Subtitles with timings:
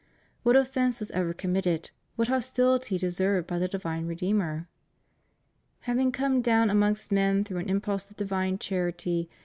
[0.41, 4.67] What offence was ever committed, what hostility deserved by the di vine Redeemer?
[5.81, 9.29] Having come down amongst men through an impulse of divine charity.